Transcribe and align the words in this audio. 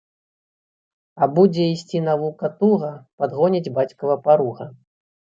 А 1.25 1.25
будзе 1.35 1.65
йсці 1.73 1.99
навука 2.05 2.49
туга, 2.61 2.89
падгоніць 3.19 3.73
бацькава 3.77 4.15
паруга! 4.25 4.65